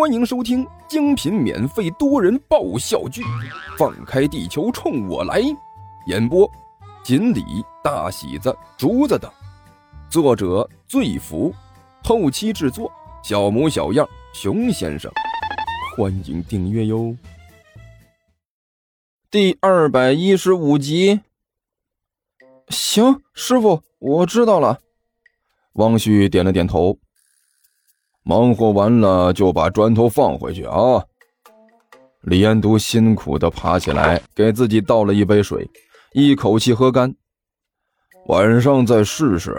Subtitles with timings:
[0.00, 3.20] 欢迎收听精品免费多人爆笑剧
[3.76, 5.42] 《放开地球冲我来》，
[6.06, 6.50] 演播：
[7.04, 7.44] 锦鲤、
[7.84, 9.30] 大喜子、竹子等，
[10.08, 11.54] 作者：醉福，
[12.02, 12.90] 后期制作：
[13.22, 15.12] 小模小样、熊先生。
[15.94, 17.14] 欢迎订阅哟。
[19.30, 21.20] 第二百一十五集。
[22.70, 24.80] 行，师傅，我知道了。
[25.74, 26.96] 汪旭点了点头。
[28.22, 31.02] 忙活完了就把砖头放回去啊！
[32.22, 35.68] 李彦都辛苦的爬起来，给自己倒了一杯水，
[36.12, 37.14] 一口气喝干。
[38.26, 39.56] 晚上再试试，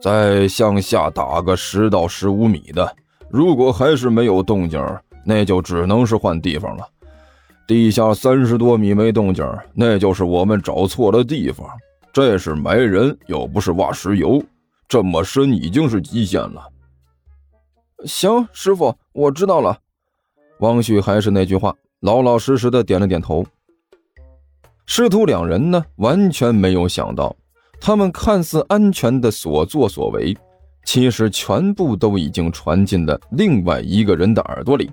[0.00, 2.96] 再向下打个十到十五米的。
[3.28, 4.80] 如果还是没有动静，
[5.24, 6.88] 那就只能是换地方了。
[7.66, 9.44] 地下三十多米没动静，
[9.74, 11.66] 那就是我们找错了地方。
[12.12, 14.40] 这是埋人，又不是挖石油，
[14.86, 16.62] 这么深已经是极限了。
[18.04, 19.78] 行，师傅，我知道了。
[20.60, 23.44] 汪旭还是那句话，老老实实的点了点头。
[24.84, 27.34] 师徒两人呢，完全没有想到，
[27.80, 30.36] 他们看似安全的所作所为，
[30.84, 34.90] 其实全部都已经传进了另外一个人的耳朵里。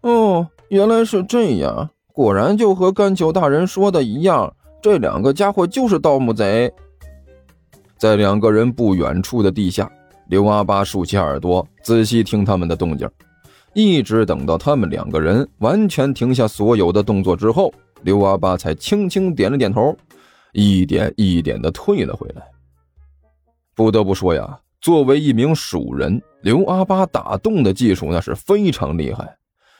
[0.00, 4.52] 哦，原来是这样，果然就和甘球大人说的一样，
[4.82, 6.72] 这两个家伙就是盗墓贼。
[7.96, 9.90] 在两个人不远处的地下。
[10.28, 13.08] 刘阿八竖起耳朵，仔细听他们的动静，
[13.74, 19.96] 一直等到他们两个人完全停下所有的动作之后，刘阿八才轻轻点了点头，
[20.52, 22.42] 一点一点的退了回来。
[23.74, 29.36] 不得不说呀，作为一名蜀人，刘阿八打洞的技术那是非常厉害。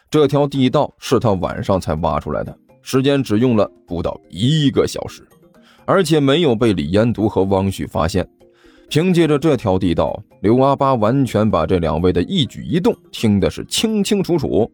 [0.08, 5.26] 这条地道是他晚上才挖出来的，时间只用了不到一个小时，
[5.84, 8.24] 而且没有被李延独和汪旭发现。
[8.88, 14.70] 凭借着这条地道，刘阿八完全把这两位的一举一动听的是清清楚楚。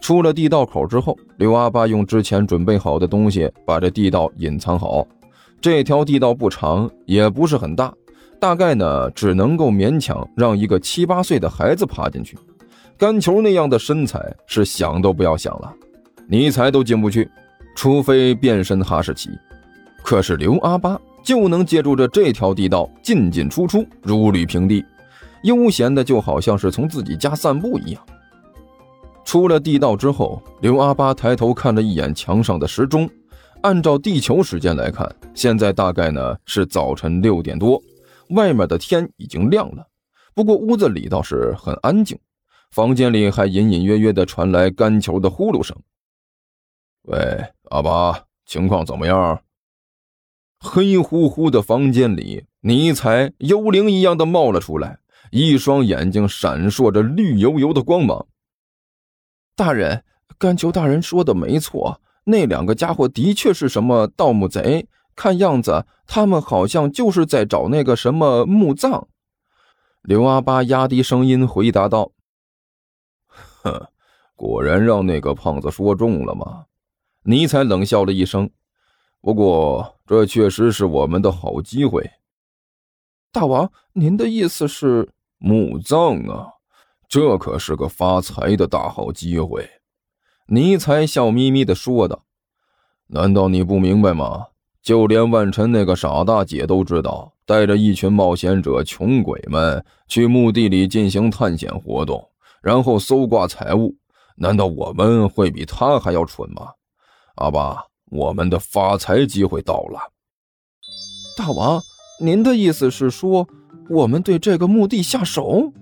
[0.00, 5.06] 出了地道口之后，刘阿八用之前准备好的东西把这地道隐藏好。
[5.60, 7.92] 这条地道不长，也不是很大，
[8.38, 12.36] 大概呢只能够勉强让一个七八岁的孩子爬进去。
[12.98, 15.72] 干球那样的身材是想都不要想了，
[16.28, 17.30] 尼才都进不去，
[17.74, 19.30] 除非变身哈士奇。
[20.02, 21.00] 可是刘阿八。
[21.26, 24.84] 就能借助着这条地道进进出出，如履平地，
[25.42, 28.06] 悠闲的就好像是从自己家散步一样。
[29.24, 33.10] 出了地道之后，刘阿八抬头看了一眼墙上的时钟，
[33.62, 37.82] 按照地球时间来看，现在大概呢是早晨六点多，
[38.30, 39.84] 外面的天已经亮了。
[40.32, 42.16] 不过屋子里倒是很安静，
[42.70, 45.76] 房间里还隐隐约约的传来干球的呼噜声。
[47.02, 47.18] 喂，
[47.70, 48.16] 阿八，
[48.46, 49.40] 情况怎么样？
[50.58, 54.98] 黑乎乎的房间里，尼采幽灵一样的冒了出来，
[55.30, 58.26] 一双眼睛闪烁着绿油油的光芒。
[59.54, 60.04] 大人，
[60.38, 69.08] 甘求大人说的没错，那两个家伙的确是什么盗墓贼，看样子他们好像就是在找那个什么墓葬。
[70.02, 72.12] 刘阿八压低声音回答道
[73.62, 73.88] ：“哼，
[74.34, 76.66] 果然让那个胖子说中了吗？”
[77.24, 78.50] 尼采冷笑了一声。
[79.20, 82.08] 不过，这确实是我们的好机会。
[83.32, 86.48] 大王，您的意思是墓葬啊？
[87.08, 89.68] 这可是个发财的大好机会。
[90.46, 92.24] 尼才笑眯眯的说道
[93.08, 94.46] ：“难道你不明白吗？
[94.80, 102.30] 就连万晨那个傻大姐都知道，带着一群冒险者、穷鬼们去墓地里进行探险活动，
[102.62, 103.96] 然后搜刮财物。
[104.36, 106.74] 难道我们会比他还要蠢吗？
[107.34, 109.98] 阿爸。”我们的发财机会到了，
[111.36, 111.82] 大王，
[112.20, 113.48] 您的意思是说
[113.90, 115.72] 我们对这个墓地下手？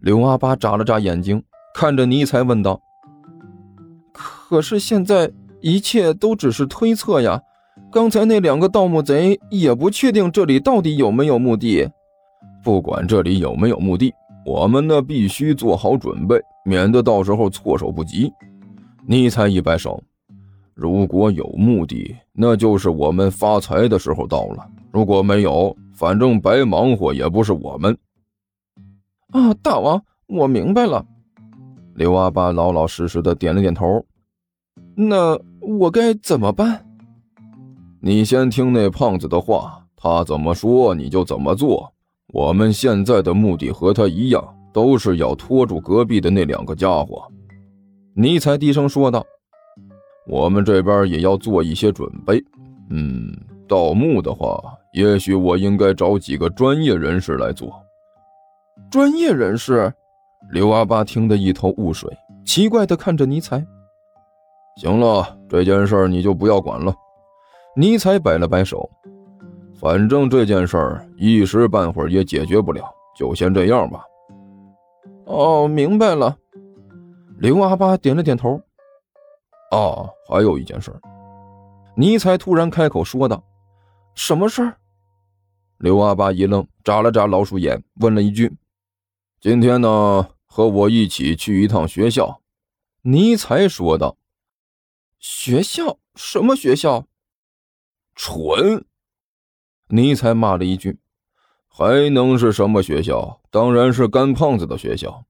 [0.00, 1.42] 刘阿八眨了眨眼睛，
[1.74, 2.80] 看着尼才问道
[4.12, 7.42] ：“可是现在一切都只是推测呀，
[7.92, 11.86] 刚才那两个盗墓贼也不确定这里到底有没有墓地。
[12.64, 14.14] 不管这里有没有墓地，
[14.46, 18.32] 我们呢必须做好准备，免得到时候措手不及。”
[19.06, 20.02] 尼才一摆手。
[20.80, 27.94] 如果有目的，那就是我们发财的时候到了；如果没有，反正白忙活也不是我们。
[29.28, 31.04] 啊，大王，我明白了。
[31.96, 34.02] 刘阿八老老实实的点了点头。
[34.94, 36.86] 那我该怎么办？
[38.00, 41.92] 你先听那胖子的话，他怎么说你就怎么做。
[42.32, 44.42] 我们现在的目的和他一样，
[44.72, 47.30] 都是要拖住隔壁的那两个家伙。
[48.14, 49.26] 尼才低声说道。
[50.30, 52.40] 我们这边也要做一些准备。
[52.88, 53.36] 嗯，
[53.68, 54.62] 盗墓的话，
[54.92, 57.72] 也许我应该找几个专业人士来做。
[58.88, 59.92] 专业人士？
[60.52, 62.08] 刘阿八听得一头雾水，
[62.46, 63.64] 奇怪的看着尼采。
[64.76, 66.94] 行了，这件事你就不要管了。
[67.76, 68.88] 尼采摆了摆手，
[69.74, 72.84] 反正这件事儿一时半会儿也解决不了，
[73.16, 74.04] 就先这样吧。
[75.26, 76.36] 哦，明白了。
[77.38, 78.60] 刘阿八点了点头。
[79.70, 80.92] 哦，还有一件事。
[81.96, 83.42] 尼才突然开口说道
[84.14, 84.76] ：“什么事儿？”
[85.78, 88.52] 刘阿八一愣，眨了眨老鼠眼，问了一句
[89.40, 92.40] ：“今天呢，和我一起去一趟学校？”
[93.02, 94.16] 尼才说道
[95.18, 95.98] ：“学校？
[96.14, 97.06] 什么学校？”
[98.14, 98.84] 蠢！
[99.88, 100.98] 尼才骂了一句
[101.66, 103.40] ：“还能是什么学校？
[103.50, 105.24] 当然是干胖子的学校。”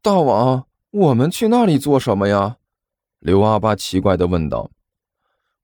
[0.00, 2.56] 大王，我们去那里做什么呀？
[3.20, 4.70] 刘阿八奇怪的问道：“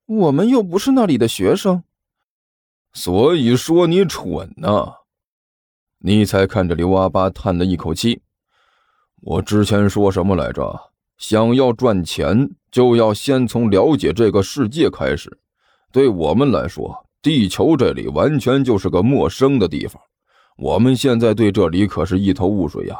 [0.05, 1.83] 我们又不是那里的学生。”
[2.93, 4.95] 所以说你蠢呐！
[5.99, 8.21] 尼才看着刘阿八叹了一口气
[9.23, 10.93] ：“我之前说什么来着？
[11.17, 15.39] 想要赚钱，就要先从了解这个世界开始。
[15.91, 20.01] 对我们来说，地球这里完全就是个陌生的地方。
[20.59, 22.99] 我们现在对这里可是一头雾水呀。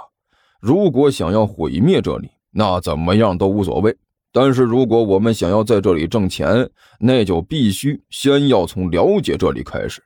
[0.61, 3.95] 如果想要毁灭这里，那怎么样都无所谓。”
[4.39, 6.69] 但是，如果我们想要在这里挣钱，
[7.01, 10.03] 那就必须先要从了解这里开始。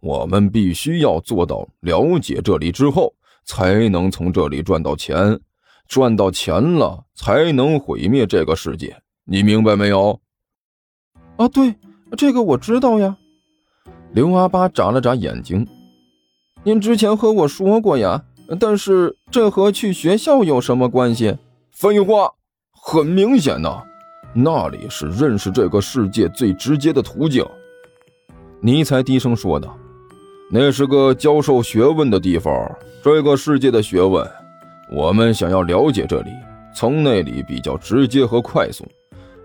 [0.00, 3.12] 我们必须要做到了解这里之后，
[3.44, 5.38] 才能从这里赚到钱。
[5.86, 8.96] 赚到钱了，才能毁灭这个世界。
[9.26, 10.18] 你明白没有？
[11.36, 11.74] 啊，对，
[12.16, 13.18] 这个我知道呀。
[14.12, 15.68] 刘阿八眨了眨眼睛。
[16.62, 18.24] 您之前和我说过呀，
[18.58, 21.36] 但是这和去学校有什么关系？
[21.70, 22.32] 废话。
[22.90, 23.82] 很明显呐，
[24.32, 27.44] 那里是认识这个世界最直接的途径。
[28.62, 29.76] 尼采低声说道
[30.50, 32.50] ：“那是个教授学问的地方，
[33.04, 34.26] 这个世界的学问，
[34.90, 36.30] 我们想要了解这里，
[36.74, 38.86] 从那里比较直接和快速。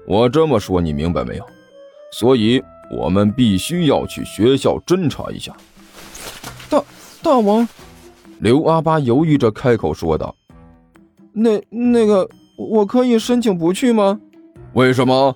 [0.07, 1.45] 我这么说你明白没有？
[2.13, 5.53] 所以我们必须要去学校侦查一下。”
[6.71, 6.81] 大
[7.21, 7.67] 大王，
[8.39, 10.33] 刘阿巴犹豫着开口说道
[11.35, 12.25] ：“那那个。”
[12.55, 14.19] 我可以申请不去吗？
[14.73, 15.35] 为什么？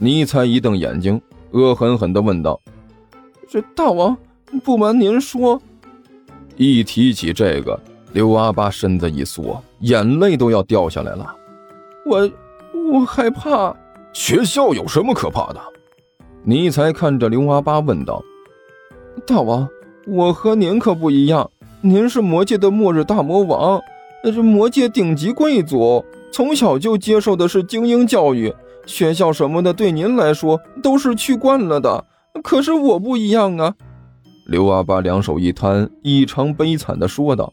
[0.00, 1.20] 尼采一瞪眼睛，
[1.50, 2.60] 恶狠狠地问道
[3.48, 4.16] ：“这大王，
[4.62, 5.60] 不瞒您说，
[6.56, 7.78] 一提起这个，
[8.12, 11.34] 刘阿八身子一缩，眼泪都要掉下来了。
[12.06, 12.30] 我，
[12.92, 13.74] 我害怕。
[14.12, 15.60] 学校有什么可怕的？”
[16.44, 18.22] 尼采看着刘阿八问道
[19.26, 19.68] ：“大王，
[20.06, 21.50] 我和您可不一样，
[21.80, 23.80] 您是魔界的末日大魔王，
[24.22, 28.54] 那是魔界顶级贵族。”从小就接受的是精英教育，
[28.86, 32.04] 学校什么的对您来说都是去惯了的。
[32.42, 33.74] 可是我不一样啊！
[34.46, 37.52] 刘阿八两手一摊，异常悲惨地说道：“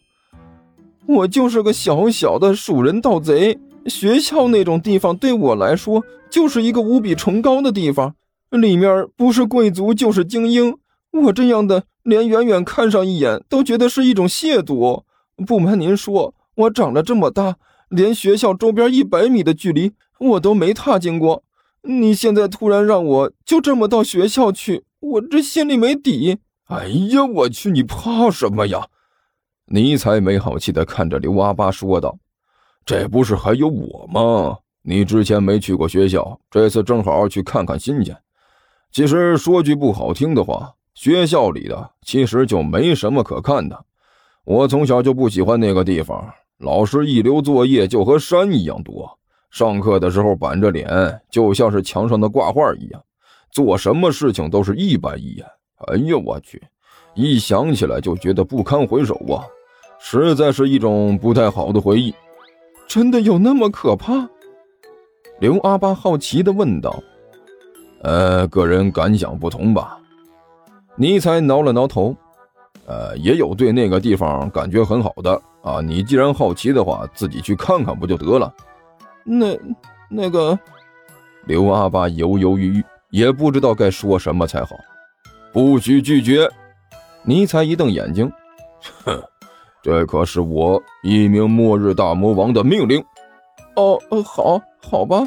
[1.07, 3.57] 我就是个小小的鼠人盗贼，
[3.88, 8.13] 学校那种地方对我来说就是一个无比崇高的地方，
[8.51, 10.78] 里面不是贵族就是精英。
[11.24, 15.04] 我这样的连远远看上一眼都觉得是一种亵渎。
[15.48, 17.56] 不瞒您说，我长了这么大。”
[17.89, 21.43] 连学校周边一百米的距离我都没踏进过，
[21.83, 26.39] 你现在突然让我就这么到学校去，我这心里没底。
[26.65, 28.87] 哎呀，我去，你怕什么呀？
[29.67, 32.17] 尼才没好气地看着刘阿八说道
[32.85, 34.57] ：“这不是还有我吗？
[34.83, 38.15] 你之前没去过学校，这次正好去看看新鲜。
[38.92, 43.85] 其实说句不好听的话，学校里的其实就没什么可看的。
[44.44, 49.19] 我从小就不喜欢那个地方。”老师一留作业就和山一样多，
[49.52, 53.04] 上课的时候板着脸，就像是墙上的挂画一样，
[53.52, 55.45] 做什么事情都是一板一眼。
[55.88, 56.64] 哎呀，我去，
[57.14, 59.44] 一想起来就觉得不堪回首啊，
[60.00, 62.14] 实在是一种不太好的回忆。
[62.88, 64.30] 真的有那么可怕？
[65.40, 67.04] 刘阿八好奇地问道。
[68.02, 70.00] 呃，个人感想不同吧。
[70.95, 72.16] 尼采挠了挠头。
[72.88, 75.81] 呃，也有对那个地方感觉很好的啊。
[75.81, 78.54] 你既然好奇的话，自己去看看不就得了？
[79.26, 79.57] 那
[80.10, 80.57] 那个，
[81.45, 84.78] 刘阿八犹犹豫豫，也不知道该说什么才好。
[85.52, 86.48] 不许拒绝！
[87.24, 88.31] 尼采一瞪眼睛，
[89.04, 89.19] 哼，
[89.81, 93.04] 这可是我一名末日大魔王的命令。
[93.76, 95.26] 哦，好，好吧。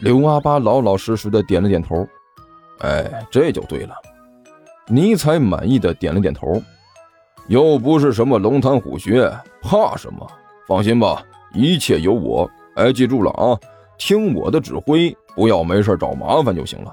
[0.00, 2.08] 刘阿八老老实实的点了点头。
[2.80, 3.94] 哎，这就对了。
[4.86, 6.60] 尼采满意的点了点头，
[7.48, 10.26] 又不是什么龙潭虎穴，怕什么？
[10.66, 11.22] 放心吧，
[11.52, 12.50] 一切有我。
[12.74, 13.58] 哎，记住了啊，
[13.98, 16.92] 听我的指挥，不要没事找麻烦就行了。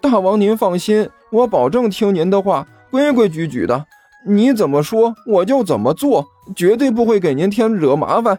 [0.00, 3.84] 大王您放心，我保证听您的话，规规矩矩的。
[4.24, 6.24] 你怎么说我就怎么做，
[6.54, 8.38] 绝对不会给您添惹麻烦。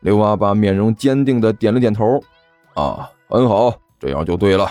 [0.00, 2.22] 刘阿爸面容坚定的点了点头。
[2.74, 4.70] 啊，很好，这样就对了。